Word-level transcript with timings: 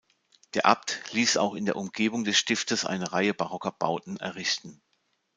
Der 0.55 0.65
Abt 0.65 0.99
ließ 1.11 1.37
auch 1.37 1.53
in 1.53 1.65
der 1.65 1.75
Umgebung 1.75 2.23
des 2.23 2.35
Stiftes 2.35 2.85
eine 2.85 3.11
Reihe 3.13 3.35
barocker 3.35 3.71
Bauten 3.71 4.17
errichten. 4.17 4.81